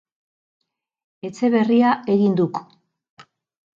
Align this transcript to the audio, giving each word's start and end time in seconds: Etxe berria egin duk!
Etxe 1.29 1.51
berria 1.57 1.91
egin 2.15 2.35
duk! 2.41 2.63